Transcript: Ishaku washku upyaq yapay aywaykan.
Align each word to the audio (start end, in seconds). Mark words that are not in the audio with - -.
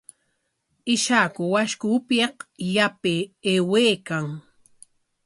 Ishaku 0.93 1.41
washku 1.53 1.85
upyaq 1.97 2.35
yapay 2.75 3.21
aywaykan. 3.51 4.27